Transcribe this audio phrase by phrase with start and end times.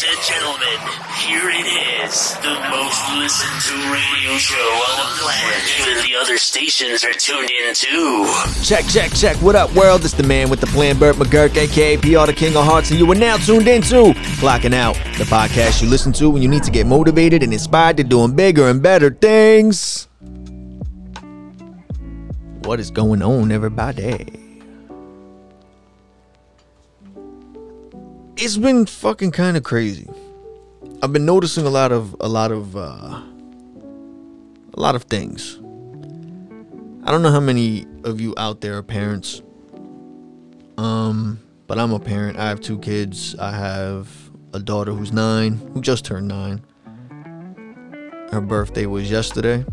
[0.00, 0.78] Ladies and gentlemen,
[1.18, 1.66] here it
[2.06, 5.80] is, the most listened to radio show on the planet.
[5.80, 8.32] Even the other stations are tuned in too.
[8.62, 9.36] Check, check, check.
[9.42, 10.02] What up, world?
[10.02, 12.98] It's the man with the plan, Burt McGurk, aka PR the King of Hearts, and
[12.98, 16.62] you are now tuned into Clocking Out, the podcast you listen to when you need
[16.62, 20.08] to get motivated and inspired to doing bigger and better things.
[22.62, 24.39] What is going on, everybody?
[28.42, 30.08] It's been fucking kind of crazy.
[31.02, 33.20] I've been noticing a lot of a lot of uh,
[34.72, 35.56] a lot of things.
[37.04, 39.42] I don't know how many of you out there are parents.
[40.78, 42.38] Um, but I'm a parent.
[42.38, 43.36] I have two kids.
[43.38, 44.08] I have
[44.54, 46.64] a daughter who's nine, who just turned nine.
[48.32, 49.66] Her birthday was yesterday.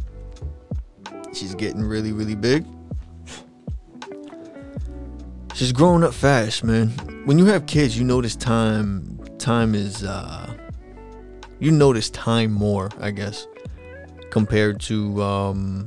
[1.31, 2.65] She's getting really, really big.
[5.57, 6.89] She's growing up fast, man.
[7.25, 9.17] When you have kids, you notice time.
[9.39, 10.55] Time is, uh,
[11.57, 13.47] you notice time more, I guess,
[14.29, 15.85] compared to um,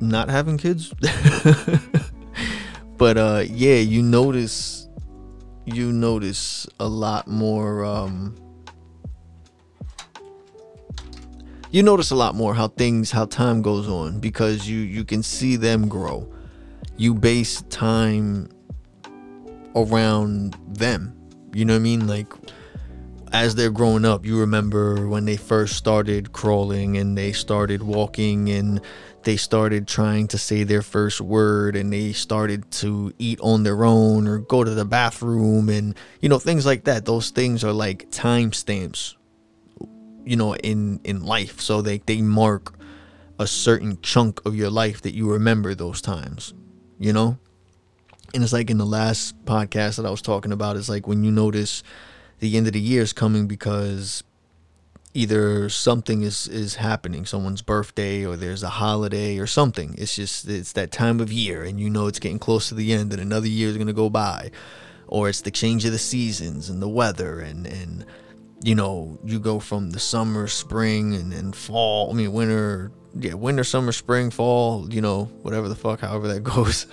[0.00, 0.94] not having kids.
[2.96, 4.88] but uh, yeah, you notice,
[5.66, 7.84] you notice a lot more.
[7.84, 8.34] Um,
[11.70, 15.22] you notice a lot more how things, how time goes on because you you can
[15.22, 16.26] see them grow
[17.00, 18.46] you base time
[19.74, 21.16] around them.
[21.54, 22.06] You know what I mean?
[22.06, 22.30] Like
[23.32, 28.50] as they're growing up, you remember when they first started crawling and they started walking
[28.50, 28.82] and
[29.22, 33.82] they started trying to say their first word and they started to eat on their
[33.82, 37.06] own or go to the bathroom and you know things like that.
[37.06, 39.14] Those things are like timestamps
[40.26, 42.74] you know in in life so they they mark
[43.38, 46.52] a certain chunk of your life that you remember those times
[47.00, 47.36] you know?
[48.32, 51.24] And it's like in the last podcast that I was talking about, it's like when
[51.24, 51.82] you notice
[52.38, 54.22] the end of the year is coming because
[55.12, 60.48] either something is is happening someone's birthday or there's a holiday or something it's just
[60.48, 63.20] it's that time of year and you know it's getting close to the end and
[63.20, 64.50] another year is going to go by
[65.08, 68.06] or it's the change of the seasons and the weather and and
[68.62, 73.34] you know you go from the summer spring and then fall i mean winter yeah,
[73.34, 76.86] winter, summer, spring, fall, you know, whatever the fuck, however that goes.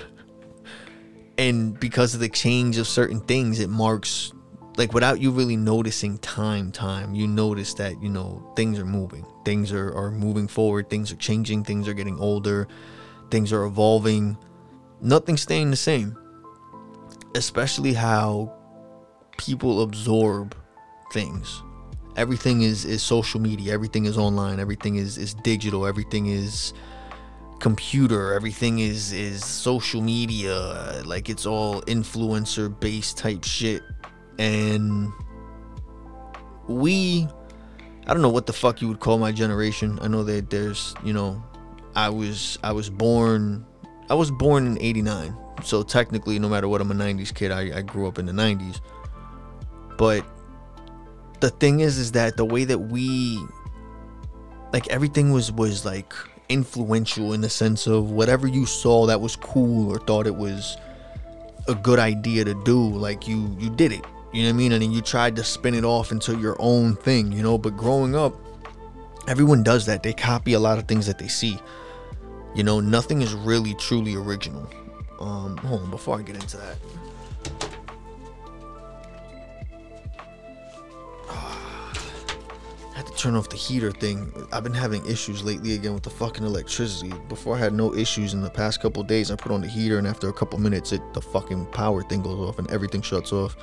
[1.37, 4.33] and because of the change of certain things, it marks
[4.77, 9.25] like without you really noticing time, time, you notice that, you know, things are moving.
[9.43, 12.67] Things are, are moving forward, things are changing, things are getting older,
[13.31, 14.37] things are evolving.
[15.01, 16.17] Nothing's staying the same.
[17.33, 18.53] Especially how
[19.37, 20.55] people absorb
[21.11, 21.63] things.
[22.15, 26.73] Everything is is social media everything is online everything is is digital everything is
[27.59, 33.83] computer everything is is social media like it's all influencer based type shit.
[34.39, 35.11] And
[36.67, 37.27] we
[38.07, 39.99] i don't know what the fuck you would call my generation.
[40.01, 41.43] I know that there's you know
[41.95, 43.65] i was i was born
[44.09, 47.51] i was born in 89 so technically no matter what i'm a 90s kid.
[47.51, 48.81] I, I grew up in the 90s
[49.97, 50.23] but
[51.39, 53.39] the thing is is that the way that we
[54.73, 56.13] like everything was was like
[56.49, 60.77] influential in the sense of whatever you saw that was cool or thought it was
[61.67, 64.05] a good idea to do like you you did it.
[64.33, 64.71] You know what i mean?
[64.73, 67.57] And then you tried to spin it off into your own thing you know?
[67.57, 68.33] But growing up
[69.27, 70.03] everyone does that.
[70.03, 71.59] They copy a lot of things that they see.
[72.55, 74.69] You know nothing is really truly original.
[75.19, 76.77] Um hold on before i get into that
[83.17, 84.31] turn off the heater thing.
[84.51, 87.13] I've been having issues lately again with the fucking electricity.
[87.27, 89.31] Before I had no issues in the past couple days.
[89.31, 92.21] I put on the heater and after a couple minutes, it the fucking power thing
[92.21, 93.57] goes off and everything shuts off.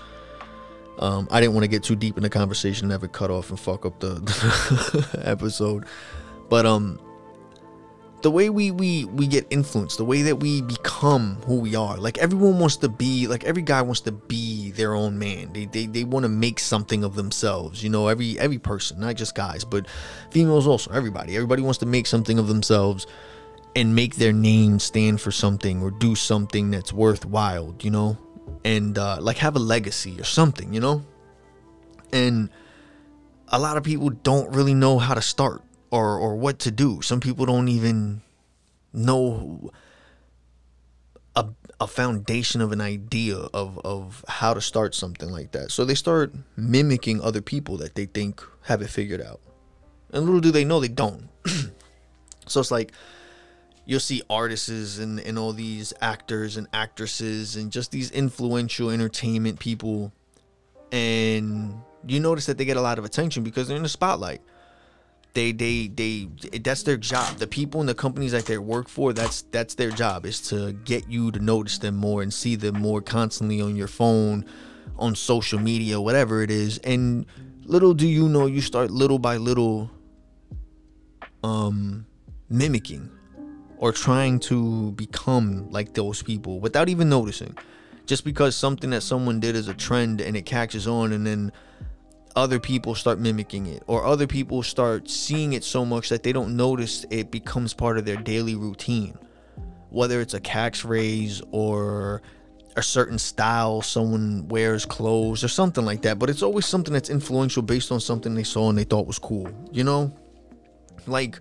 [0.99, 3.31] Um, I didn't want to get too deep in the conversation and have it cut
[3.31, 5.87] off and fuck up the, the episode.
[6.49, 7.01] But um,
[8.25, 11.99] the way we we we get influenced the way that we become who we are
[11.99, 15.53] like everyone wants to be like every guy wants to be their own man.
[15.53, 19.17] They they, they want to make something of themselves you know every every person not
[19.17, 19.87] just guys but
[20.31, 21.37] females also everybody.
[21.37, 23.07] Everybody wants to make something of themselves
[23.77, 28.17] and make their name stand for something or do something that's worthwhile you know
[28.65, 31.05] and uh, like have a legacy or something you know?
[32.11, 32.49] And
[33.49, 35.63] a lot of people don't really know how to start
[35.95, 37.01] or or what to do.
[37.03, 38.21] Some people don't even
[38.93, 39.71] know
[41.37, 41.47] a,
[41.81, 45.71] a foundation of an idea of of how to start something like that.
[45.71, 49.41] So they start mimicking other people that they think have it figured out.
[50.13, 51.29] And little do they know they don't.
[52.47, 52.93] so it's like
[53.87, 59.61] you'll see artists and, and all these actors and actresses and just these influential entertainment
[59.61, 60.11] people
[60.91, 64.43] and You notice that they get a lot of attention because they're in the spotlight.
[65.35, 66.29] They they they
[66.63, 67.39] that's their job.
[67.39, 70.73] The people in the companies that they work for, that's that's their job is to
[70.73, 74.45] get you to notice them more and see them more constantly on your phone,
[74.97, 76.79] on social media, whatever it is.
[76.79, 77.27] And
[77.65, 79.91] little do you know, you start little by little
[81.43, 82.07] um
[82.49, 83.11] mimicking
[83.79, 87.59] or trying to become like those people without even noticing.
[88.07, 91.51] Just because something that someone did is a trend and it catches on and then
[92.37, 96.33] other people start mimicking it or other people start seeing it so much that they
[96.33, 99.17] don't notice it becomes part of their daily routine.
[99.91, 102.23] Whether it's a catchphrase or
[102.77, 107.09] a certain style someone wears clothes or something like that, but it's always something that's
[107.09, 110.13] influential based on something they saw and they thought was cool, you know?
[111.07, 111.39] Like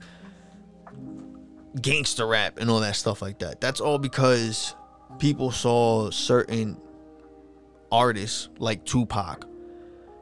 [1.81, 3.59] gangster rap and all that stuff like that.
[3.59, 4.75] That's all because
[5.17, 6.77] people saw certain
[7.91, 9.47] artists like Tupac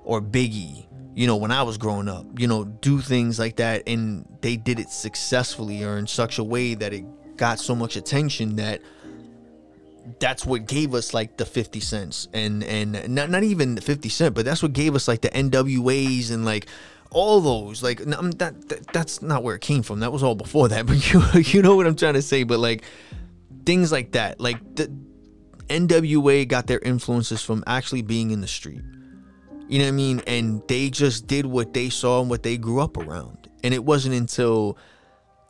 [0.03, 3.83] or Biggie, you know, when I was growing up, you know, do things like that
[3.88, 7.06] and they did it successfully or in such a way that it
[7.38, 8.81] got so much attention that
[10.19, 14.36] that's what gave us like the 50 cents and and not, not even 50 cent
[14.36, 16.68] but that's what gave us like the NWAs and like
[17.12, 20.00] all those like that, that that's not where it came from.
[20.00, 22.59] That was all before that but you you know what i'm trying to say but
[22.59, 22.83] like
[23.65, 24.92] things like that like the
[25.68, 28.81] nwa got their influences from actually being in the street
[29.71, 32.57] you know what i mean and they just did what they saw and what they
[32.57, 34.77] grew up around and it wasn't until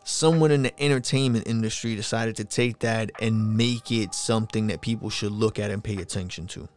[0.04, 5.10] someone in the entertainment industry decided to take that and make it something that people
[5.10, 6.68] should look at and pay attention to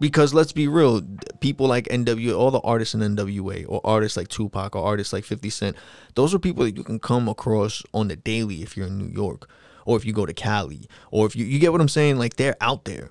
[0.00, 1.02] because let's be real,
[1.40, 5.24] people like NWA, all the artists in NWA, or artists like Tupac, or artists like
[5.24, 5.76] 50 Cent,
[6.14, 9.12] those are people that you can come across on the daily if you're in New
[9.12, 9.48] York,
[9.84, 12.18] or if you go to Cali, or if you, you get what I'm saying?
[12.18, 13.10] Like they're out there.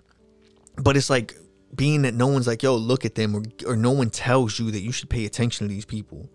[0.77, 1.35] But it's like
[1.75, 4.71] being that no one's like, yo, look at them, or, or no one tells you
[4.71, 6.29] that you should pay attention to these people.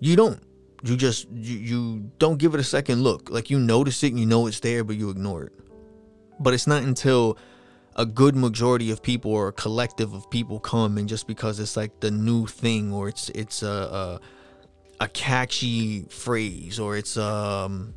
[0.00, 0.42] You don't.
[0.82, 3.30] You just, you, you don't give it a second look.
[3.30, 5.52] Like you notice it and you know it's there, but you ignore it.
[6.38, 7.38] But it's not until
[7.96, 11.76] a good majority of people or a collective of people come and just because it's
[11.76, 14.20] like the new thing or it's it's a
[15.00, 17.94] a, a catchy phrase or it's um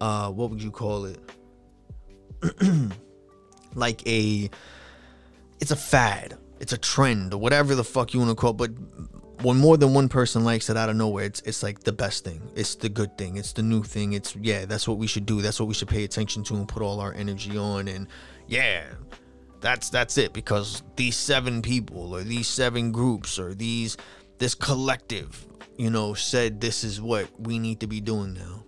[0.00, 1.20] uh what would you call it
[3.74, 4.50] like a
[5.62, 8.56] it's a fad it's a trend or whatever the fuck you want to call it
[8.58, 8.70] but
[9.42, 12.24] when more than one person likes it out of nowhere, it's it's like the best
[12.24, 12.40] thing.
[12.54, 13.36] It's the good thing.
[13.36, 14.12] It's the new thing.
[14.12, 15.42] It's yeah, that's what we should do.
[15.42, 17.88] That's what we should pay attention to and put all our energy on.
[17.88, 18.06] And
[18.46, 18.84] yeah,
[19.60, 23.96] that's that's it because these seven people or these seven groups or these
[24.38, 28.64] this collective, you know, said this is what we need to be doing now.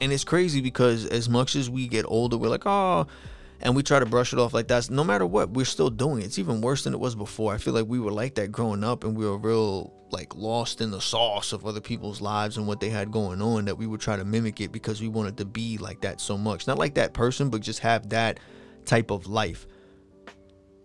[0.00, 3.06] And it's crazy because as much as we get older, we're like, oh,
[3.60, 4.90] and we try to brush it off like that.
[4.90, 6.26] No matter what, we're still doing it.
[6.26, 7.54] It's even worse than it was before.
[7.54, 10.80] I feel like we were like that growing up and we were real like lost
[10.80, 13.86] in the sauce of other people's lives and what they had going on that we
[13.86, 16.66] would try to mimic it because we wanted to be like that so much.
[16.66, 18.38] Not like that person, but just have that
[18.84, 19.66] type of life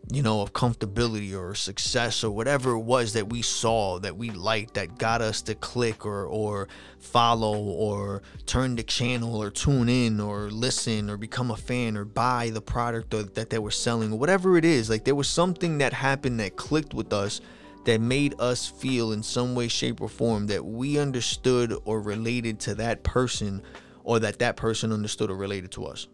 [0.09, 4.29] you know, of comfortability or success or whatever it was that we saw that we
[4.31, 6.67] liked that got us to click or or
[6.99, 12.03] follow or turn the channel or tune in or listen or become a fan or
[12.03, 14.89] buy the product or, that they were selling or whatever it is.
[14.89, 17.39] Like there was something that happened that clicked with us
[17.85, 22.59] that made us feel in some way, shape, or form that we understood or related
[22.59, 23.61] to that person
[24.03, 26.07] or that that person understood or related to us.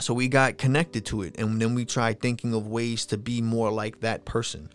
[0.00, 3.42] So we got connected to it, and then we tried thinking of ways to be
[3.42, 4.70] more like that person,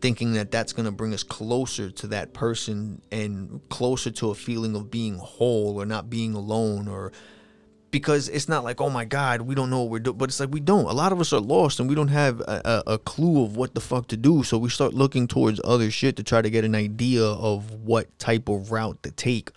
[0.00, 4.34] thinking that that's going to bring us closer to that person and closer to a
[4.34, 7.12] feeling of being whole or not being alone or
[7.90, 10.40] because it's not like oh my god we don't know what we're doing but it's
[10.40, 10.86] like we don't.
[10.86, 13.56] A lot of us are lost and we don't have a, a, a, clue of
[13.56, 14.42] what the fuck to do.
[14.42, 18.18] So we start looking towards other shit to try to get an idea of what
[18.18, 19.50] type of route to take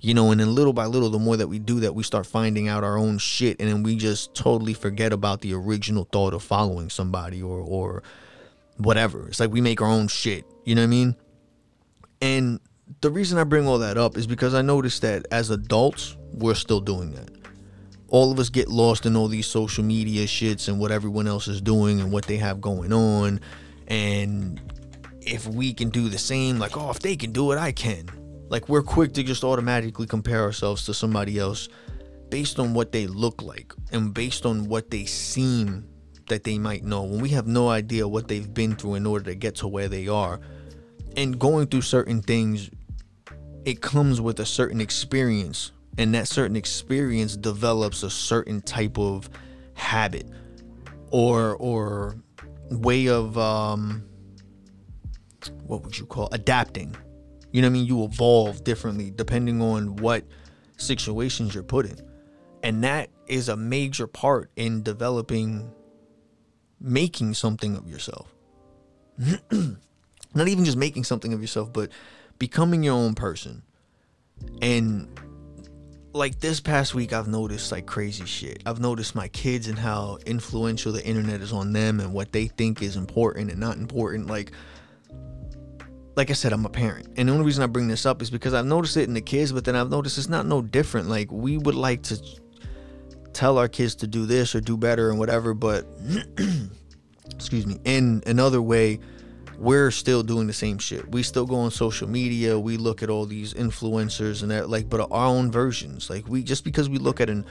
[0.00, 2.26] you know and then little by little the more that we do that we start
[2.26, 6.34] finding out our own shit and then we just totally forget about the original thought
[6.34, 8.02] of following somebody or or
[8.78, 9.28] whatever.
[9.28, 11.16] It's like we make our own shit you know what i mean?
[12.22, 12.60] And
[13.00, 16.54] the reason i bring all that up is because i noticed that as adults we're
[16.54, 17.30] still doing that.
[18.08, 21.46] All of us get lost in all these social media shits and what everyone else
[21.46, 23.40] is doing and what they have going on
[23.86, 24.60] and
[25.20, 28.08] if we can do the same like oh if they can do it i can
[28.50, 31.68] like we're quick to just automatically compare ourselves to somebody else
[32.28, 35.88] based on what they look like and based on what they seem
[36.28, 37.04] that they might know.
[37.04, 39.88] When we have no idea what they've been through in order to get to where
[39.88, 40.40] they are.
[41.16, 42.70] And going through certain things,
[43.64, 49.28] it comes with a certain experience, and that certain experience develops a certain type of
[49.74, 50.26] habit
[51.10, 52.16] or or
[52.70, 54.04] way of um
[55.64, 56.94] what would you call adapting
[57.52, 60.24] you know what i mean you evolve differently depending on what
[60.76, 61.98] situations you're put in
[62.62, 65.70] and that is a major part in developing
[66.80, 68.34] making something of yourself
[70.34, 71.90] not even just making something of yourself but
[72.38, 73.62] becoming your own person
[74.62, 75.08] and
[76.12, 78.62] like this past week I've noticed like crazy shit.
[78.66, 82.46] I've noticed my kids and how influential the internet is on them and what they
[82.46, 84.26] think is important and not important.
[84.26, 84.52] Like
[86.16, 87.08] like I said, I'm a parent.
[87.16, 89.20] And the only reason I bring this up is because I've noticed it in the
[89.20, 91.08] kids, but then I've noticed it's not no different.
[91.08, 92.20] Like we would like to
[93.32, 95.86] tell our kids to do this or do better and whatever, but
[97.30, 98.98] excuse me, in another way
[99.60, 101.06] we're still doing the same shit.
[101.12, 102.58] We still go on social media.
[102.58, 106.08] We look at all these influencers and that, like, but our own versions.
[106.08, 107.44] Like, we just because we look at an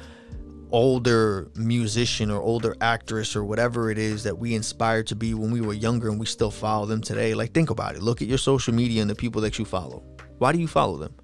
[0.71, 5.51] older musician or older actress or whatever it is that we inspired to be when
[5.51, 7.33] we were younger and we still follow them today.
[7.33, 8.03] Like, think about it.
[8.03, 10.03] Look at your social media and the people that you follow.
[10.37, 11.15] Why do you follow them?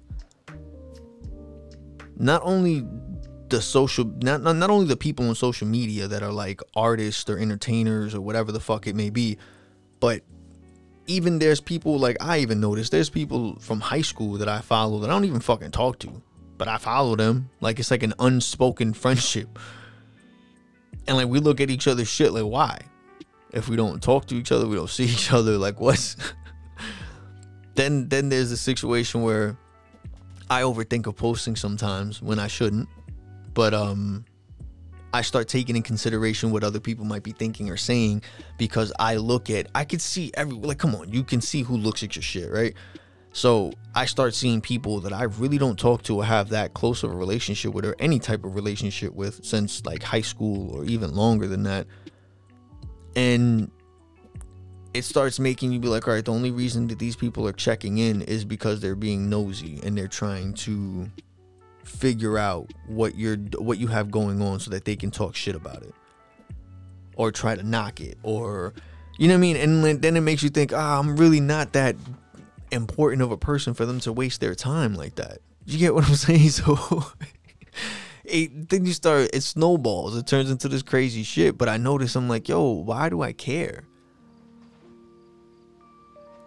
[2.18, 2.86] Not only
[3.48, 7.28] the social not, not not only the people on social media that are like artists
[7.30, 9.38] or entertainers or whatever the fuck it may be,
[10.00, 10.22] but
[11.06, 14.98] even there's people like I even noticed there's people from high school that I follow
[15.00, 16.22] that I don't even fucking talk to,
[16.58, 19.58] but I follow them like it's like an unspoken friendship.
[21.06, 22.80] And like we look at each other's shit like why?
[23.52, 26.16] If we don't talk to each other, we don't see each other like what's
[27.74, 29.56] then then there's a situation where
[30.48, 32.88] I overthink of posting sometimes when I shouldn't.
[33.54, 34.24] But um
[35.12, 38.22] I start taking in consideration what other people might be thinking or saying
[38.58, 41.76] because I look at I can see every like come on, you can see who
[41.76, 42.74] looks at your shit, right?
[43.36, 47.04] So I start seeing people that I really don't talk to or have that close
[47.04, 50.86] of a relationship with or any type of relationship with since like high school or
[50.86, 51.86] even longer than that.
[53.14, 53.70] And
[54.94, 57.52] it starts making you be like, all right, the only reason that these people are
[57.52, 61.06] checking in is because they're being nosy and they're trying to
[61.84, 65.54] figure out what you're what you have going on so that they can talk shit
[65.54, 65.94] about it
[67.16, 68.72] or try to knock it or
[69.18, 71.40] you know what I mean and then it makes you think ah oh, I'm really
[71.40, 71.96] not that
[72.70, 75.38] important of a person for them to waste their time like that.
[75.64, 76.50] You get what I'm saying?
[76.50, 77.04] So
[78.24, 80.16] it, then you start it snowballs.
[80.16, 81.58] It turns into this crazy shit.
[81.58, 83.84] But I notice I'm like yo why do I care?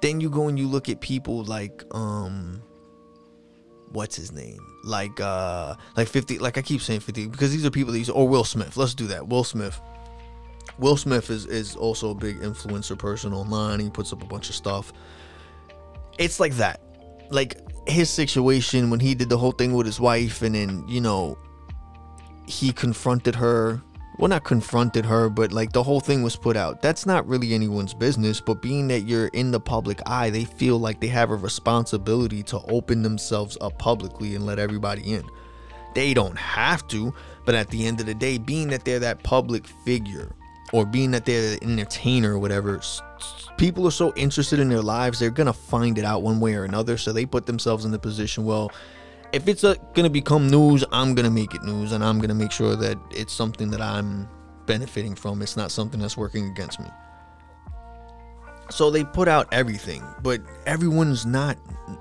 [0.01, 2.61] Then you go and you look at people like um
[3.91, 4.59] what's his name?
[4.83, 8.27] Like uh like 50 like i keep saying 50 because these are people these or
[8.27, 8.77] will smith.
[8.77, 9.27] Let's do that.
[9.27, 9.79] Will smith.
[10.77, 13.79] Will smith is is also a big influencer person online.
[13.81, 14.93] He puts up a bunch of stuff
[16.19, 16.81] it's like that.
[17.31, 17.57] Like
[17.87, 21.37] his situation when he did the whole thing with his wife and then you know
[22.45, 23.81] he confronted her.
[24.19, 26.81] Well not confronted her but like the whole thing was put out.
[26.81, 30.77] That's not really anyone's business but being that you're in the public eye they feel
[30.77, 35.23] like they have a responsibility to open themselves up publicly and let everybody in.
[35.95, 37.13] They don't have to
[37.45, 40.35] but at the end of the day being that they're that public figure
[40.71, 42.79] or being that they're an entertainer or whatever
[43.57, 46.63] people are so interested in their lives they're gonna find it out one way or
[46.63, 48.71] another so they put themselves in the position well
[49.31, 52.51] if it's a, gonna become news, I'm gonna make it news, and I'm gonna make
[52.51, 54.27] sure that it's something that I'm
[54.65, 55.41] benefiting from.
[55.41, 56.87] It's not something that's working against me.
[58.69, 61.57] So they put out everything, but everyone's not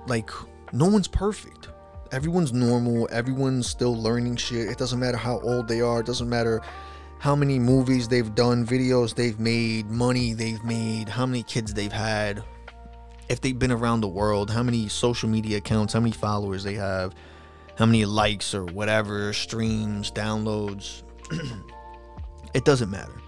[0.06, 0.30] like
[0.72, 1.68] no one's perfect.
[2.12, 3.08] Everyone's normal.
[3.10, 4.68] Everyone's still learning shit.
[4.68, 6.00] It doesn't matter how old they are.
[6.00, 6.62] It doesn't matter
[7.18, 11.92] how many movies they've done, videos they've made, money they've made, how many kids they've
[11.92, 12.44] had,
[13.28, 16.74] if they've been around the world, how many social media accounts, how many followers they
[16.74, 17.14] have,
[17.76, 21.02] how many likes or whatever, streams, downloads.
[22.54, 23.20] it doesn't matter.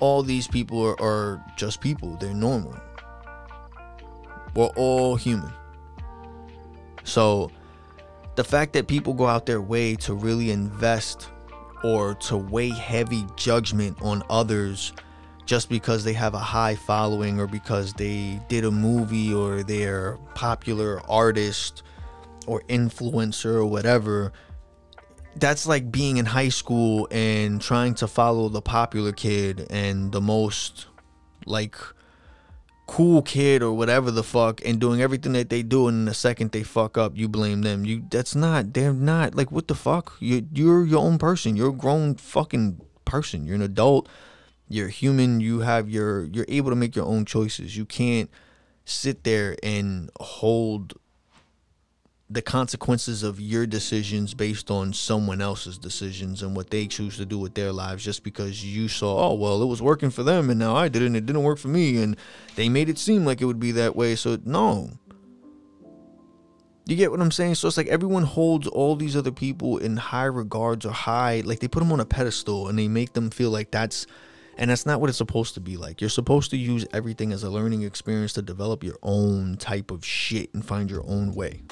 [0.00, 2.76] All these people are, are just people, they're normal.
[4.54, 5.52] We're all human.
[7.04, 7.50] So,
[8.36, 11.30] the fact that people go out their way to really invest
[11.82, 14.92] or to weigh heavy judgment on others
[15.46, 20.18] just because they have a high following or because they did a movie or they're
[20.34, 21.82] popular artist
[22.46, 24.32] or influencer or whatever.
[25.36, 30.20] That's like being in high school and trying to follow the popular kid and the
[30.20, 30.86] most
[31.46, 31.76] like
[32.88, 36.50] cool kid or whatever the fuck and doing everything that they do and the second
[36.52, 37.84] they fuck up you blame them.
[37.84, 40.16] You that's not they're not like what the fuck?
[40.18, 41.54] You you're your own person.
[41.54, 43.46] You're a grown fucking person.
[43.46, 44.08] You're an adult.
[44.68, 45.38] You're human.
[45.38, 47.76] You have your you're able to make your own choices.
[47.76, 48.30] You can't
[48.86, 50.94] sit there and hold
[52.30, 57.24] the consequences of your decisions based on someone else's decisions and what they choose to
[57.24, 60.50] do with their lives just because you saw, oh, well, it was working for them
[60.50, 62.02] and now I did it and it didn't work for me.
[62.02, 62.16] And
[62.54, 64.14] they made it seem like it would be that way.
[64.14, 64.90] So, no.
[66.84, 67.54] You get what I'm saying?
[67.54, 71.60] So it's like everyone holds all these other people in high regards or high, like
[71.60, 74.06] they put them on a pedestal and they make them feel like that's,
[74.58, 76.02] and that's not what it's supposed to be like.
[76.02, 80.04] You're supposed to use everything as a learning experience to develop your own type of
[80.04, 81.62] shit and find your own way.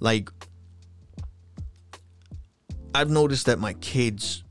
[0.00, 0.30] Like,
[2.94, 4.44] I've noticed that my kids,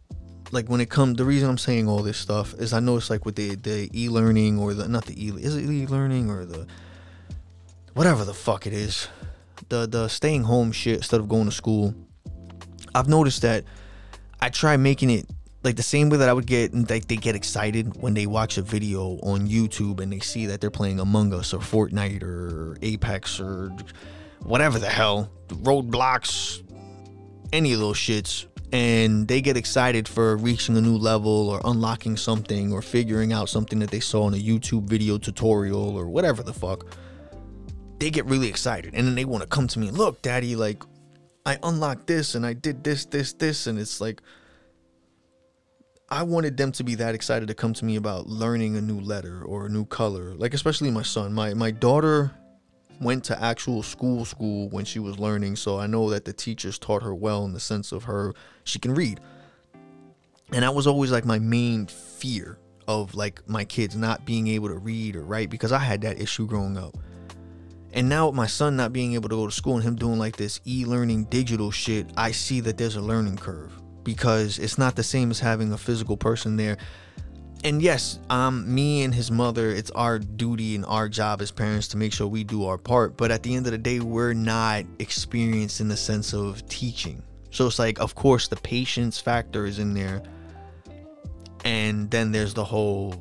[0.52, 3.26] like when it comes, the reason I'm saying all this stuff is I notice like
[3.26, 6.68] with the the e-learning or the not the e is it e-learning or the
[7.94, 9.08] whatever the fuck it is,
[9.70, 11.96] the the staying home shit instead of going to school.
[12.94, 13.64] I've noticed that
[14.40, 15.26] I try making it
[15.64, 18.60] like the same way that I would get like they get excited when they watch
[18.60, 22.78] a video on YouTube and they see that they're playing Among Us or Fortnite or
[22.84, 23.76] Apex or
[24.44, 26.62] whatever the hell, Roblox,
[27.54, 32.18] any of those shits, and they get excited for reaching a new level or unlocking
[32.18, 36.44] something or figuring out something that they saw in a YouTube video tutorial or whatever
[36.44, 36.86] the fuck.
[38.00, 40.56] They get really excited and then they want to come to me, and look, daddy,
[40.56, 40.84] like
[41.46, 44.22] I unlocked this and I did this, this, this, and it's like
[46.10, 49.00] I wanted them to be that excited to come to me about learning a new
[49.00, 50.36] letter or a new color.
[50.36, 51.34] Like especially my son.
[51.34, 52.32] My my daughter
[53.02, 56.80] went to actual school school when she was learning so i know that the teachers
[56.80, 58.34] taught her well in the sense of her
[58.66, 59.22] she can read.
[60.52, 64.68] And that was always like my main fear of like my kids not being able
[64.68, 66.96] to read or write because i had that issue growing up.
[67.94, 70.20] And now with my son not being able to go to school and him doing
[70.20, 73.72] like this e-learning digital shit i see that there's a learning curve
[74.04, 76.78] because it's not the same as having a physical person there
[77.66, 81.88] and yes, um, me and his mother, it's our duty and our job as parents
[81.90, 83.18] to make sure we do our part.
[83.18, 87.24] But at the end of the day, we're not experienced in the sense of teaching.
[87.50, 90.22] So it's like, of course, the patience factor is in there.
[91.64, 93.16] And then there's the whole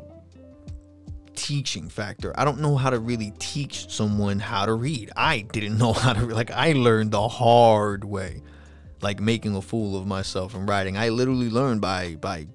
[1.34, 2.38] teaching factor.
[2.38, 5.10] I don't know how to really teach someone how to read.
[5.16, 8.42] I didn't know how to, like, I learned the hard way
[9.00, 10.96] like making a fool of myself and writing.
[10.96, 12.46] I literally learned by by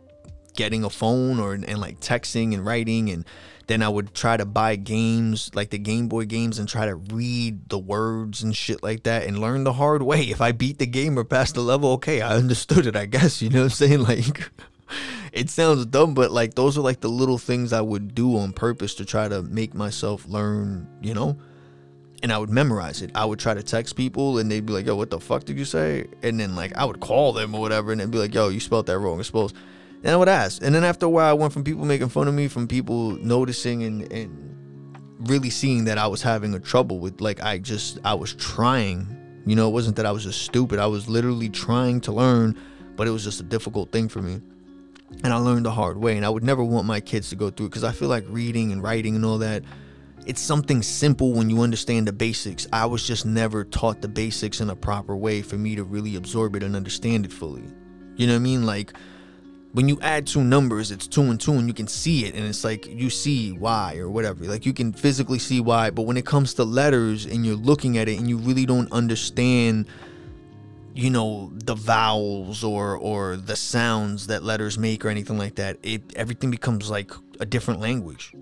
[0.59, 3.23] getting a phone or and like texting and writing and
[3.67, 6.95] then I would try to buy games like the Game Boy games and try to
[6.95, 10.23] read the words and shit like that and learn the hard way.
[10.23, 13.41] If I beat the game or passed the level, okay, I understood it, I guess.
[13.41, 13.99] You know what I'm saying?
[14.09, 14.51] Like
[15.31, 18.51] it sounds dumb, but like those are like the little things I would do on
[18.51, 21.37] purpose to try to make myself learn, you know?
[22.21, 23.11] And I would memorize it.
[23.15, 25.57] I would try to text people and they'd be like, yo, what the fuck did
[25.57, 26.07] you say?
[26.21, 28.59] And then like I would call them or whatever and they'd be like, yo, you
[28.59, 29.19] spelled that wrong.
[29.19, 29.53] I suppose
[30.03, 30.61] and I would ask.
[30.63, 33.11] And then after a while, I went from people making fun of me, from people
[33.11, 37.99] noticing and, and really seeing that I was having a trouble with, like, I just,
[38.05, 39.43] I was trying.
[39.45, 40.79] You know, it wasn't that I was just stupid.
[40.79, 42.57] I was literally trying to learn,
[42.95, 44.41] but it was just a difficult thing for me.
[45.23, 46.15] And I learned the hard way.
[46.15, 48.25] And I would never want my kids to go through it because I feel like
[48.29, 49.63] reading and writing and all that,
[50.25, 52.67] it's something simple when you understand the basics.
[52.71, 56.15] I was just never taught the basics in a proper way for me to really
[56.15, 57.63] absorb it and understand it fully.
[58.15, 58.65] You know what I mean?
[58.65, 58.93] Like,
[59.71, 62.45] when you add two numbers, it's two and two, and you can see it, and
[62.45, 64.45] it's like you see why or whatever.
[64.45, 67.97] Like you can physically see why, but when it comes to letters and you're looking
[67.97, 69.87] at it and you really don't understand,
[70.95, 75.77] you know, the vowels or or the sounds that letters make or anything like that,
[75.83, 78.33] it everything becomes like a different language.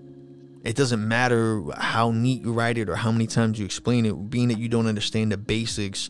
[0.64, 4.30] It doesn't matter how neat you write it or how many times you explain it,
[4.30, 6.08] being that you don't understand the basics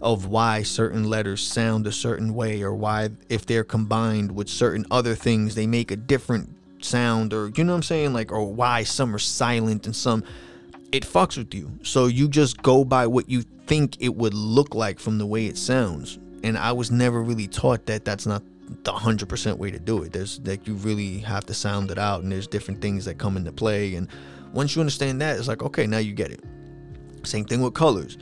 [0.00, 4.84] of why certain letters sound a certain way or why if they're combined with certain
[4.90, 6.48] other things they make a different
[6.84, 10.22] sound or you know what I'm saying like or why some are silent and some
[10.92, 11.70] it fucks with you.
[11.82, 15.46] So you just go by what you think it would look like from the way
[15.46, 16.18] it sounds.
[16.44, 18.42] And I was never really taught that that's not
[18.84, 20.12] the 100% way to do it.
[20.12, 23.36] There's like you really have to sound it out and there's different things that come
[23.36, 24.08] into play and
[24.52, 26.42] once you understand that it's like okay, now you get it.
[27.24, 28.16] Same thing with colors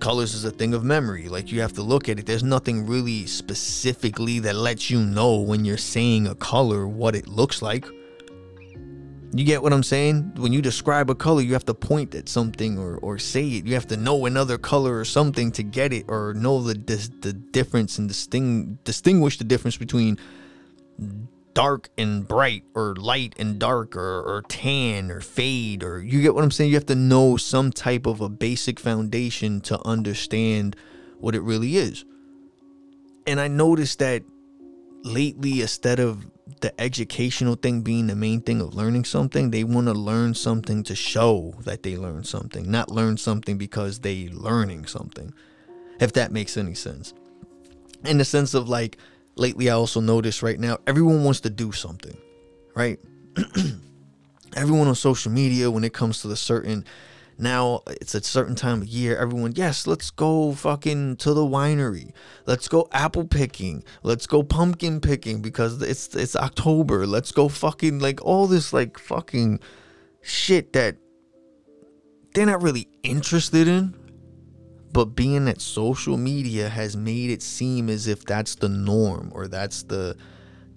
[0.00, 1.28] colors is a thing of memory.
[1.28, 2.26] Like you have to look at it.
[2.26, 7.28] There's nothing really specifically that lets you know when you're saying a color what it
[7.28, 7.86] looks like.
[9.32, 10.32] You get what I'm saying?
[10.36, 13.64] When you describe a color, you have to point at something or, or say it.
[13.64, 16.74] You have to know another color or something to get it or know the
[17.20, 20.18] the difference and disting, distinguish the difference between
[21.54, 26.34] dark and bright or light and dark or, or tan or fade or you get
[26.34, 26.70] what I'm saying?
[26.70, 30.76] You have to know some type of a basic foundation to understand
[31.18, 32.04] what it really is.
[33.26, 34.22] And I noticed that
[35.02, 36.26] lately, instead of
[36.60, 40.82] the educational thing being the main thing of learning something, they want to learn something
[40.84, 45.32] to show that they learned something, not learn something because they learning something.
[46.00, 47.12] If that makes any sense.
[48.04, 48.96] In the sense of like
[49.40, 52.16] lately I also notice right now everyone wants to do something,
[52.76, 53.00] right?
[54.56, 56.84] everyone on social media when it comes to the certain
[57.38, 62.12] now it's a certain time of year everyone yes let's go fucking to the winery.
[62.46, 63.82] Let's go apple picking.
[64.02, 67.06] Let's go pumpkin picking because it's it's october.
[67.06, 69.60] Let's go fucking like all this like fucking
[70.20, 70.96] shit that
[72.34, 73.94] they're not really interested in
[74.92, 79.48] but being that social media has made it seem as if that's the norm or
[79.48, 80.16] that's the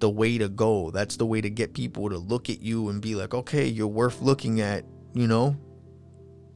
[0.00, 3.00] the way to go that's the way to get people to look at you and
[3.00, 5.56] be like okay you're worth looking at you know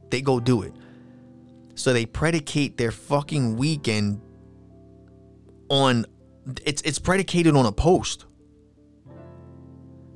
[0.09, 0.73] they go do it.
[1.75, 4.21] So they predicate their fucking weekend
[5.69, 6.05] on
[6.65, 8.25] it's it's predicated on a post.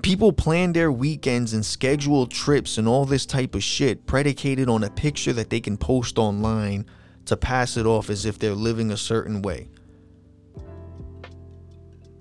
[0.01, 4.83] People plan their weekends and schedule trips and all this type of shit predicated on
[4.83, 6.85] a picture that they can post online
[7.25, 9.69] to pass it off as if they're living a certain way.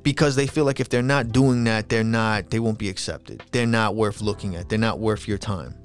[0.03, 3.43] Because they feel like if they're not doing that, they're not they won't be accepted.
[3.53, 4.69] They're not worth looking at.
[4.69, 5.77] They're not worth your time.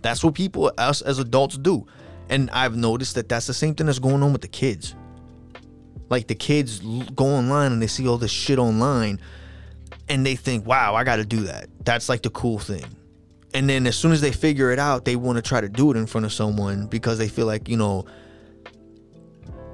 [0.00, 1.86] That's what people, us as adults, do.
[2.28, 4.94] And I've noticed that that's the same thing that's going on with the kids.
[6.08, 6.80] Like the kids
[7.14, 9.20] go online and they see all this shit online
[10.08, 11.68] and they think, wow, I got to do that.
[11.84, 12.84] That's like the cool thing.
[13.54, 15.90] And then as soon as they figure it out, they want to try to do
[15.90, 18.04] it in front of someone because they feel like, you know,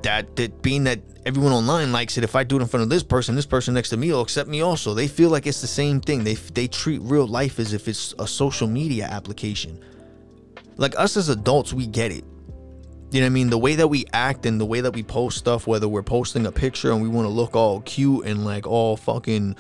[0.02, 2.90] that, that being that everyone online likes it, if I do it in front of
[2.90, 4.94] this person, this person next to me will accept me also.
[4.94, 6.24] They feel like it's the same thing.
[6.24, 9.82] They, they treat real life as if it's a social media application
[10.76, 12.24] like us as adults, we get it.
[13.10, 13.50] You know what I mean?
[13.50, 16.46] The way that we act and the way that we post stuff, whether we're posting
[16.46, 19.56] a picture and we want to look all cute and like all fucking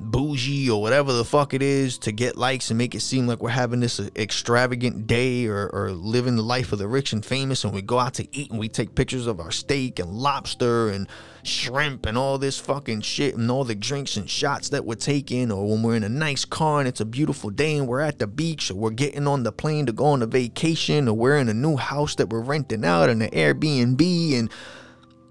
[0.00, 3.40] bougie or whatever the fuck it is to get likes and make it seem like
[3.40, 7.64] we're having this extravagant day or, or living the life of the rich and famous.
[7.64, 10.88] And we go out to eat and we take pictures of our steak and lobster
[10.88, 11.08] and
[11.42, 15.50] shrimp and all this fucking shit and all the drinks and shots that we're taking.
[15.50, 18.18] Or when we're in a nice car and it's a beautiful day and we're at
[18.18, 21.38] the beach or we're getting on the plane to go on a vacation or we're
[21.38, 24.38] in a new house that we're renting out in an Airbnb.
[24.38, 24.50] And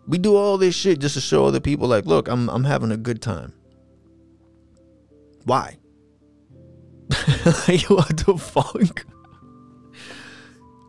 [0.08, 2.92] we do all this shit just to show other people like look I'm I'm having
[2.92, 3.54] a good time
[5.46, 5.78] why?
[7.68, 9.06] like, what the fuck?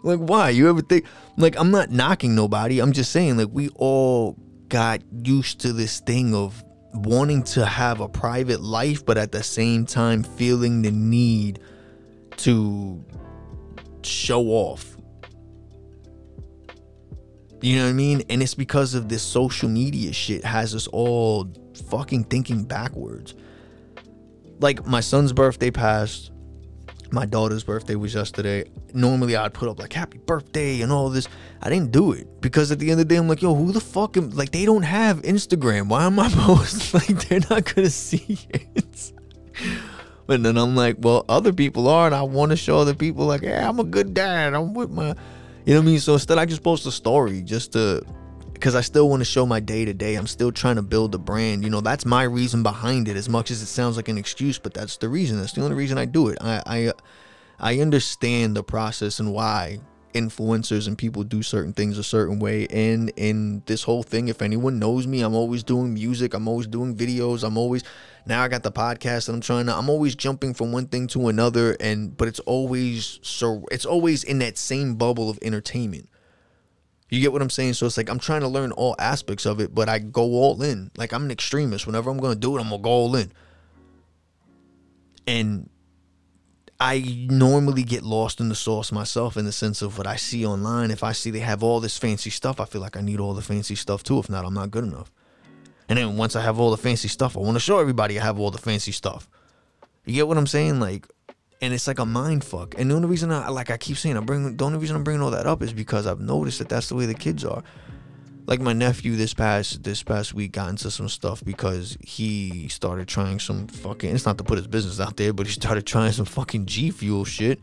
[0.04, 0.50] like, why?
[0.50, 2.80] You ever think, like, I'm not knocking nobody.
[2.80, 4.36] I'm just saying, like, we all
[4.68, 6.62] got used to this thing of
[6.92, 11.60] wanting to have a private life, but at the same time feeling the need
[12.38, 13.04] to
[14.02, 14.96] show off.
[17.60, 18.22] You know what I mean?
[18.28, 21.50] And it's because of this social media shit has us all
[21.88, 23.34] fucking thinking backwards
[24.60, 26.30] like my son's birthday passed
[27.14, 28.64] my daughter's birthday was yesterday.
[28.92, 31.28] Normally I'd put up like happy birthday and all this.
[31.62, 33.72] I didn't do it because at the end of the day I'm like, yo, who
[33.72, 35.88] the fuck am like they don't have Instagram.
[35.88, 37.00] Why am I posting?
[37.00, 39.12] Like they're not gonna see it.
[40.26, 43.26] But then I'm like, well, other people are, and I want to show other people
[43.26, 44.54] like, yeah, I'm a good dad.
[44.54, 45.14] I'm with my
[45.66, 46.00] you know what I mean?
[46.00, 48.02] So instead I just post a story just to
[48.54, 50.14] because I still want to show my day to day.
[50.14, 51.64] I'm still trying to build a brand.
[51.64, 53.16] You know, that's my reason behind it.
[53.16, 55.38] As much as it sounds like an excuse, but that's the reason.
[55.38, 56.38] That's the only reason I do it.
[56.40, 56.92] I I
[57.58, 59.80] I understand the process and why
[60.14, 64.40] influencers and people do certain things a certain way and in this whole thing if
[64.42, 67.82] anyone knows me i'm always doing music i'm always doing videos i'm always
[68.24, 71.08] now i got the podcast and i'm trying to i'm always jumping from one thing
[71.08, 76.08] to another and but it's always so it's always in that same bubble of entertainment
[77.14, 77.74] you get what I'm saying?
[77.74, 80.62] So it's like I'm trying to learn all aspects of it, but I go all
[80.62, 80.90] in.
[80.96, 81.87] Like I'm an extremist.
[81.87, 83.33] Whenever I'm gonna do it, I'm gonna go all in.
[85.27, 85.70] And
[86.81, 90.44] I normally get lost in the sauce myself in the sense of what I see
[90.44, 90.90] online.
[90.90, 93.35] If I see they have all this fancy stuff, I feel like I need all
[93.35, 94.18] the fancy stuff too.
[94.18, 95.12] If not, I'm not good enough.
[95.88, 98.22] And then once I have all the fancy stuff, I want to show everybody I
[98.22, 99.29] have all the fancy stuff.
[100.05, 100.81] You get what I'm saying?
[100.81, 101.07] Like
[101.64, 102.74] and it's like a mind fuck.
[102.79, 105.03] And the only reason I like I keep saying I bring the only reason I'm
[105.03, 107.62] bringing all that up is because I've noticed that that's the way the kids are.
[108.46, 113.09] Like my nephew this past this past week got into some stuff because he started
[113.09, 114.14] trying some fucking.
[114.14, 116.90] It's not to put his business out there, but he started trying some fucking G
[116.90, 117.61] Fuel shit,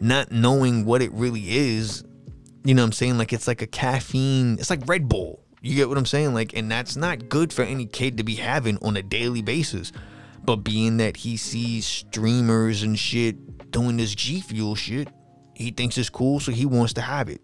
[0.00, 2.02] not knowing what it really is.
[2.64, 3.18] You know what I'm saying?
[3.18, 4.54] Like it's like a caffeine.
[4.58, 5.44] It's like Red Bull.
[5.60, 6.34] You get what I'm saying?
[6.34, 9.92] Like, and that's not good for any kid to be having on a daily basis.
[10.44, 15.08] But being that he sees streamers and shit doing this G Fuel shit,
[15.54, 17.40] he thinks it's cool, so he wants to have it.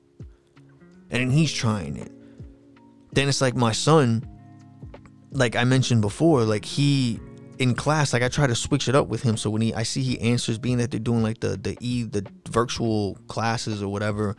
[1.10, 2.12] And he's trying it.
[3.12, 4.26] Then it's like my son,
[5.30, 7.20] like I mentioned before, like he
[7.58, 9.36] in class, like I try to switch it up with him.
[9.36, 12.04] So when he I see he answers, being that they're doing like the the e
[12.04, 14.36] the virtual classes or whatever,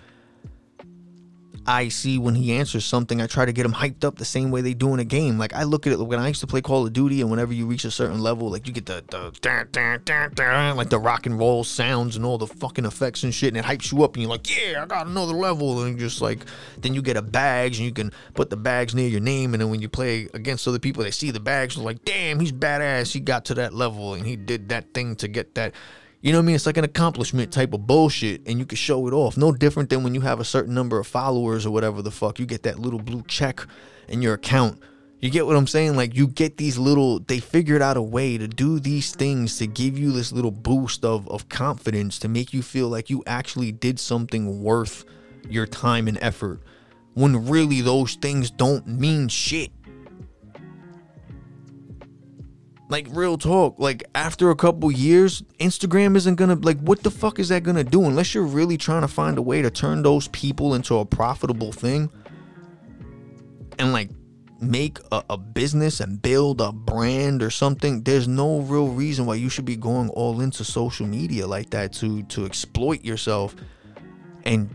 [1.66, 4.52] I see when he answers something, I try to get him hyped up the same
[4.52, 5.38] way they do in a game.
[5.38, 7.54] Like I look at it when I used to play Call of Duty, and whenever
[7.54, 11.00] you reach a certain level, like you get the the dun, dun, dun, like the
[11.00, 14.04] rock and roll sounds and all the fucking effects and shit, and it hypes you
[14.04, 16.40] up, and you're like, yeah, I got another level, and just like
[16.78, 19.62] then you get a badge, and you can put the bags near your name, and
[19.62, 22.52] then when you play against other people, they see the bags, they're like, damn, he's
[22.52, 25.74] badass, he got to that level, and he did that thing to get that.
[26.22, 26.56] You know what I mean?
[26.56, 27.60] It's like an accomplishment mm-hmm.
[27.60, 29.38] type of bullshit, and you can show it off.
[29.38, 32.40] No different than when you have a certain number of followers or whatever the fuck.
[32.40, 33.66] You get that little blue check
[34.08, 34.80] in your account.
[35.22, 35.96] You get what I'm saying?
[35.96, 39.68] Like, you get these little, they figured out a way to do these things to
[39.68, 43.72] give you this little boost of, of confidence to make you feel like you actually
[43.72, 45.04] did something worth
[45.50, 46.62] your time and effort.
[47.16, 49.72] When really those things don't mean shit.
[52.90, 57.38] Like real talk, like after a couple years, Instagram isn't gonna like what the fuck
[57.38, 60.28] is that gonna do unless you're really trying to find a way to turn those
[60.30, 62.10] people into a profitable thing
[63.78, 64.10] and like
[64.60, 68.02] make a, a business and build a brand or something.
[68.02, 71.94] There's no real reason why you should be going all into social media like that
[71.94, 73.56] to to exploit yourself
[74.46, 74.68] and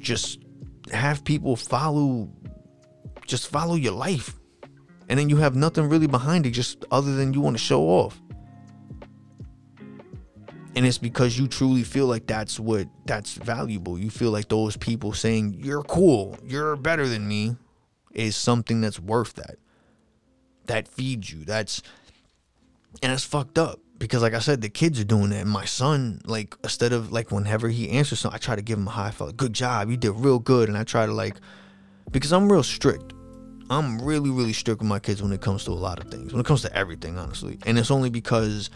[0.00, 0.40] just
[0.92, 2.28] have people follow
[3.28, 4.39] just follow your life
[5.10, 7.82] and then you have nothing really behind it just other than you want to show
[7.82, 8.22] off.
[10.76, 13.98] And it's because you truly feel like that's what that's valuable.
[13.98, 17.56] You feel like those people saying you're cool you're better than me
[18.12, 19.56] is something that's worth that.
[20.66, 21.82] That feeds you that's
[23.02, 23.80] and it's fucked up.
[23.98, 25.40] Because like i said the kids are doing that.
[25.40, 28.78] And my son like instead of like whenever he answers something i try to give
[28.78, 31.36] him a high five good job you did real good and i try to like
[32.12, 33.12] because i'm real strict
[33.70, 36.32] I'm really, really strict with my kids when it comes to a lot of things.
[36.32, 37.56] When it comes to everything, honestly.
[37.64, 38.68] And it's only because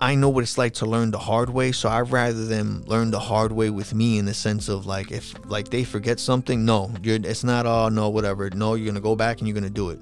[0.00, 1.72] I know what it's like to learn the hard way.
[1.72, 5.10] So I'd rather them learn the hard way with me in the sense of like
[5.10, 8.48] if like they forget something, no, it's not oh no, whatever.
[8.50, 9.98] No, you're gonna go back and you're gonna do it.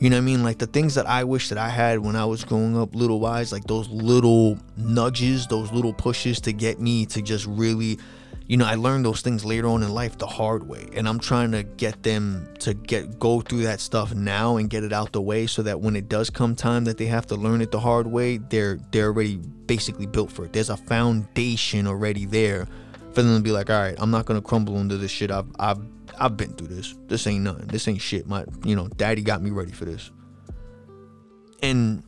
[0.00, 0.42] You know what I mean?
[0.42, 3.20] Like the things that I wish that I had when I was growing up little
[3.20, 8.00] wise, like those little nudges, those little pushes to get me to just really
[8.46, 11.18] you know, I learned those things later on in life the hard way, and I'm
[11.18, 15.12] trying to get them to get go through that stuff now and get it out
[15.12, 17.70] the way, so that when it does come time that they have to learn it
[17.70, 20.52] the hard way, they're they're already basically built for it.
[20.52, 22.68] There's a foundation already there
[23.14, 25.30] for them to be like, all right, I'm not gonna crumble under this shit.
[25.30, 25.80] I've I've
[26.18, 26.94] I've been through this.
[27.06, 27.68] This ain't nothing.
[27.68, 28.26] This ain't shit.
[28.26, 30.10] My you know, daddy got me ready for this.
[31.62, 32.02] And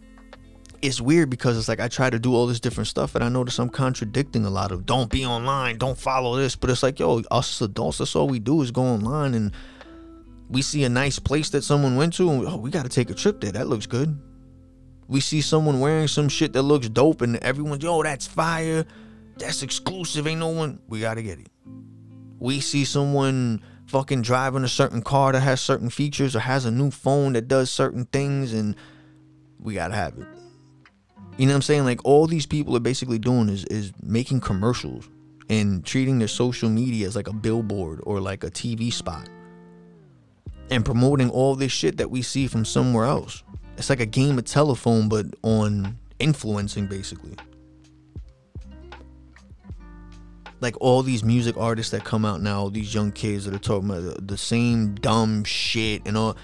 [0.83, 3.29] it's weird because it's like I try to do all this different stuff and I
[3.29, 6.57] notice I'm contradicting a lot of don't be online, don't follow this.
[6.57, 9.53] But it's like, yo, us adults, that's all we do is go online and
[10.49, 12.89] we see a nice place that someone went to and we, oh, we got to
[12.89, 13.53] take a trip there.
[13.53, 14.19] That looks good.
[15.09, 18.85] We see someone wearing some shit that looks dope and everyone's, yo, that's fire.
[19.37, 20.27] That's exclusive.
[20.27, 20.81] Ain't no one.
[20.89, 21.49] We got to get it.
[22.39, 26.71] We see someone fucking driving a certain car that has certain features or has a
[26.71, 28.75] new phone that does certain things and
[29.59, 30.27] we got to have it.
[31.37, 31.85] You know what I'm saying?
[31.85, 35.09] Like all these people are basically doing is is making commercials
[35.51, 39.29] and treating their social media as like a billboard or like a TV spot.
[40.71, 43.43] And promoting all this shit that we see from somewhere else.
[43.77, 47.37] It's like a game of telephone but on influencing basically.
[50.61, 53.91] Like all these music artists that come out now, these young kids that are talking
[53.91, 56.35] about the same dumb shit and all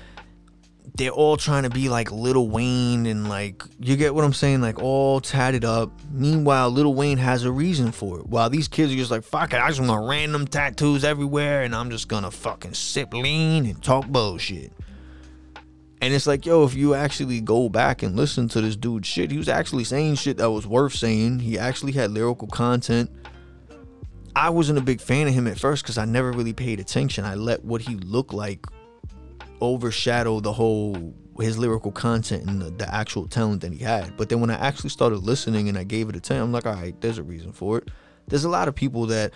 [0.94, 4.60] they're all trying to be like Lil Wayne and like you get what I'm saying,
[4.60, 5.90] like all tatted up.
[6.10, 8.26] Meanwhile, Lil Wayne has a reason for it.
[8.26, 11.74] While these kids are just like, fuck it, I just want random tattoos everywhere and
[11.74, 14.72] I'm just gonna fucking sip lean and talk bullshit.
[16.02, 19.30] And it's like, yo, if you actually go back and listen to this dude's shit,
[19.30, 21.38] he was actually saying shit that was worth saying.
[21.38, 23.08] He actually had lyrical content.
[24.34, 27.24] I wasn't a big fan of him at first because I never really paid attention.
[27.24, 28.66] I let what he looked like
[29.62, 34.16] overshadow the whole his lyrical content and the, the, actual talent that he had.
[34.18, 36.66] But then when I actually started listening and I gave it a 10, I'm like,
[36.66, 37.88] all right, there's a reason for it.
[38.28, 39.32] There's a lot of people that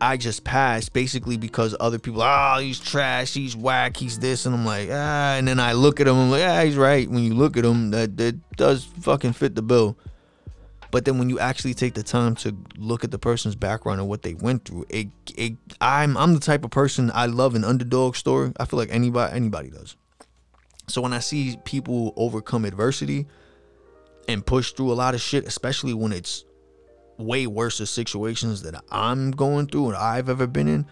[0.00, 4.54] I just passed basically because other people, oh, he's trash, he's whack, he's this, and
[4.54, 7.08] I'm like, ah, and then I look at him, I'm like, ah, he's right.
[7.08, 9.98] When you look at him, that that does fucking fit the bill.
[10.90, 14.08] But then when you actually take the time to look at the person's background and
[14.08, 17.64] what they went through, it, it I'm I'm the type of person I love an
[17.64, 18.52] underdog story.
[18.58, 19.96] I feel like anybody anybody does.
[20.88, 23.26] So when I see people overcome adversity
[24.26, 26.44] and push through a lot of shit, especially when it's
[27.16, 30.86] way worse situations that I'm going through and I've ever been in,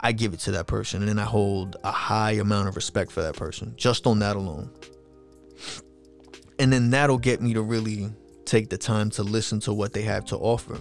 [0.00, 3.12] I give it to that person and then I hold a high amount of respect
[3.12, 4.70] for that person just on that alone.
[6.58, 8.10] And then that'll get me to really
[8.48, 10.80] take the time to listen to what they have to offer.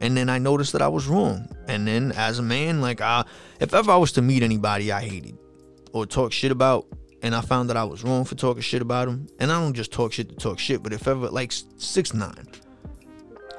[0.00, 1.48] And then I noticed that I was wrong.
[1.68, 3.24] And then as a man, like I
[3.60, 5.38] if ever I was to meet anybody I hated
[5.92, 6.86] or talk shit about
[7.22, 9.74] and I found that I was wrong for talking shit about him, and I don't
[9.74, 12.46] just talk shit to talk shit, but if ever like six nine,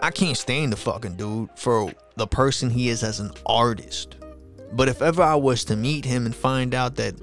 [0.01, 4.17] I can't stand the fucking dude for the person he is as an artist.
[4.73, 7.15] But if ever I was to meet him and find out that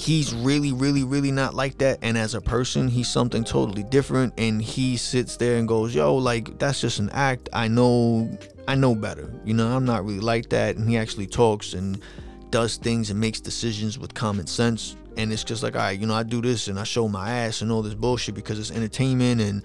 [0.00, 4.32] he's really, really, really not like that, and as a person, he's something totally different,
[4.38, 7.50] and he sits there and goes, Yo, like, that's just an act.
[7.52, 8.30] I know,
[8.66, 9.30] I know better.
[9.44, 10.76] You know, I'm not really like that.
[10.76, 12.00] And he actually talks and
[12.48, 14.96] does things and makes decisions with common sense.
[15.18, 17.30] And it's just like, all right, you know, I do this and I show my
[17.30, 19.62] ass and all this bullshit because it's entertainment and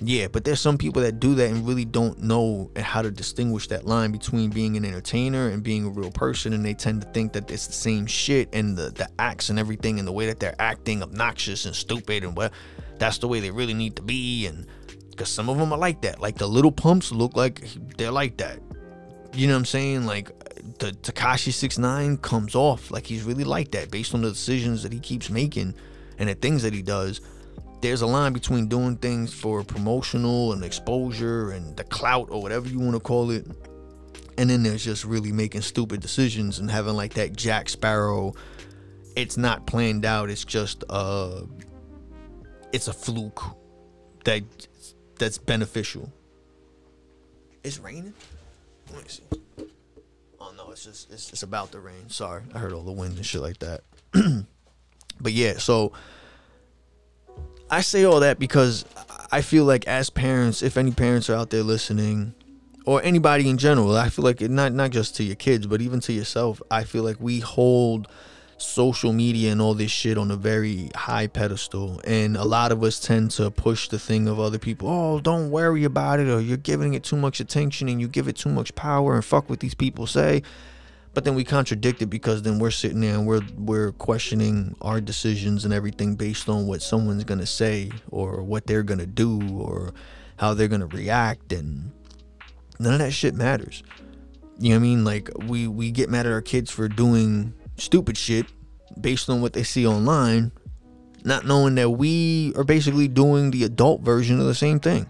[0.00, 3.68] yeah, but there's some people that do that and really don't know how to distinguish
[3.68, 7.08] that line between being an entertainer and being a real person, and they tend to
[7.08, 10.26] think that it's the same shit and the the acts and everything and the way
[10.26, 12.52] that they're acting obnoxious and stupid and what
[12.98, 14.66] that's the way they really need to be and
[15.10, 16.20] because some of them are like that.
[16.20, 18.58] Like the Lil Pumps look like they're like that.
[19.32, 20.06] You know what I'm saying?
[20.06, 20.28] Like
[20.78, 24.82] the Tekashi Six Nine comes off like he's really like that based on the decisions
[24.82, 25.74] that he keeps making
[26.18, 27.20] and the things that he does
[27.80, 32.68] there's a line between doing things for promotional and exposure and the clout or whatever
[32.68, 33.46] you want to call it
[34.36, 38.32] and then there's just really making stupid decisions and having like that jack sparrow
[39.16, 41.42] it's not planned out it's just uh
[42.72, 43.40] it's a fluke
[44.24, 44.42] that
[45.18, 46.12] that's beneficial.
[47.62, 48.14] It's raining?
[48.92, 49.22] Let me see.
[50.40, 52.08] Oh no it's just it's, it's about to rain.
[52.08, 53.82] Sorry i heard all the wind and shit like that.
[55.20, 55.92] But yeah so
[57.70, 58.84] I say all that because
[59.32, 62.34] I feel like as parents, if any parents are out there listening,
[62.86, 65.80] or anybody in general, I feel like it, not not just to your kids, but
[65.80, 68.08] even to yourself, I feel like we hold
[68.58, 72.00] social media and all this shit on a very high pedestal.
[72.04, 75.50] And a lot of us tend to push the thing of other people oh don't
[75.50, 78.48] worry about it or you're giving it too much attention and you give it too
[78.48, 80.42] much power and fuck what these people say
[81.14, 85.00] but then we contradict it because then we're sitting there and we're we're questioning our
[85.00, 89.94] decisions and everything based on what someone's gonna say or what they're gonna do or
[90.36, 91.92] how they're gonna react and
[92.78, 93.82] none of that shit matters.
[94.58, 95.04] You know what i mean?
[95.04, 98.46] Like we we get mad at our kids for doing stupid shit
[99.00, 100.52] based on what they see online
[101.24, 105.08] not knowing that we are basically doing the adult version of the same thing.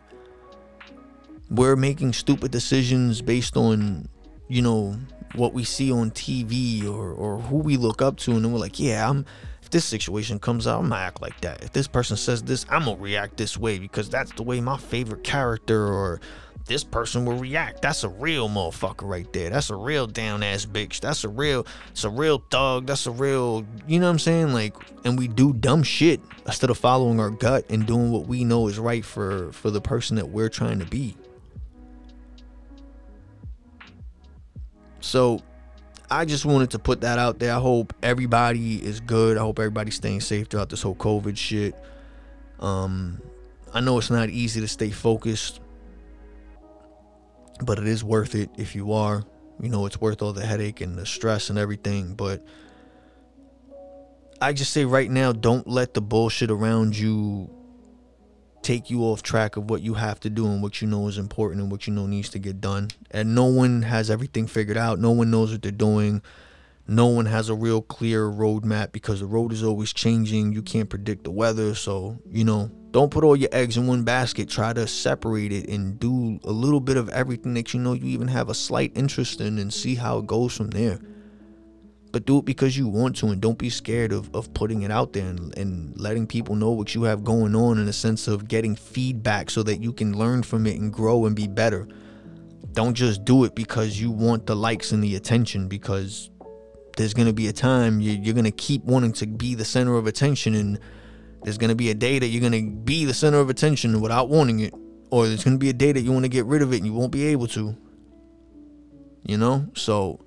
[1.50, 4.08] We're making stupid decisions based on
[4.48, 4.96] you know
[5.34, 8.58] what we see on TV or or who we look up to, and then we're
[8.58, 9.26] like, yeah, I'm.
[9.62, 11.64] If this situation comes out, I'm gonna act like that.
[11.64, 14.76] If this person says this, I'm gonna react this way because that's the way my
[14.76, 16.20] favorite character or
[16.66, 17.82] this person will react.
[17.82, 19.50] That's a real motherfucker right there.
[19.50, 21.00] That's a real down ass bitch.
[21.00, 22.86] That's a real, it's a real thug.
[22.86, 24.52] That's a real, you know what I'm saying?
[24.52, 28.44] Like, and we do dumb shit instead of following our gut and doing what we
[28.44, 31.16] know is right for for the person that we're trying to be.
[35.04, 35.40] So
[36.10, 37.54] I just wanted to put that out there.
[37.54, 39.36] I hope everybody is good.
[39.36, 41.74] I hope everybody's staying safe throughout this whole COVID shit.
[42.58, 43.20] Um,
[43.74, 45.60] I know it's not easy to stay focused,
[47.62, 49.24] but it is worth it if you are.
[49.60, 52.14] You know, it's worth all the headache and the stress and everything.
[52.14, 52.42] But
[54.40, 57.50] I just say right now, don't let the bullshit around you
[58.64, 61.18] take you off track of what you have to do and what you know is
[61.18, 62.90] important and what you know needs to get done.
[63.10, 64.98] And no one has everything figured out.
[64.98, 66.22] No one knows what they're doing.
[66.86, 70.52] No one has a real clear roadmap because the road is always changing.
[70.52, 71.74] You can't predict the weather.
[71.74, 74.48] So, you know, don't put all your eggs in one basket.
[74.48, 78.06] Try to separate it and do a little bit of everything that you know you
[78.06, 80.98] even have a slight interest in and see how it goes from there
[82.14, 84.90] but do it because you want to and don't be scared of, of putting it
[84.92, 88.28] out there and, and letting people know what you have going on in a sense
[88.28, 91.88] of getting feedback so that you can learn from it and grow and be better.
[92.70, 96.30] Don't just do it because you want the likes and the attention because
[96.96, 99.64] there's going to be a time you, you're going to keep wanting to be the
[99.64, 100.78] center of attention and
[101.42, 104.00] there's going to be a day that you're going to be the center of attention
[104.00, 104.72] without wanting it
[105.10, 106.76] or there's going to be a day that you want to get rid of it
[106.76, 107.76] and you won't be able to
[109.24, 109.66] you know?
[109.74, 110.23] So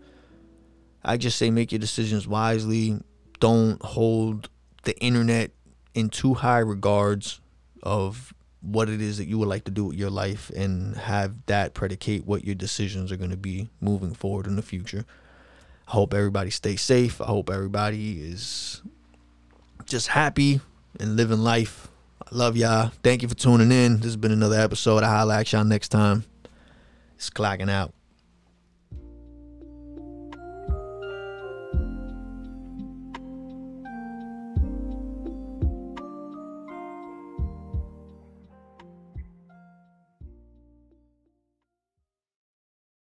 [1.08, 3.00] I just say make your decisions wisely.
[3.40, 4.50] Don't hold
[4.84, 5.52] the internet
[5.96, 7.40] in too high regards
[7.82, 11.34] of what it is that you would like to do with your life and have
[11.46, 15.06] that predicate what your decisions are going to be moving forward in the future.
[15.88, 17.22] I hope everybody stays safe.
[17.22, 18.82] I hope everybody is
[19.86, 20.60] just happy
[21.00, 21.88] and living life.
[22.22, 22.92] I love y'all.
[23.04, 23.98] Thank you for tuning in.
[23.98, 25.04] This has been another episode.
[25.04, 26.26] I'll holla at y'all next time.
[27.16, 27.94] It's clocking out.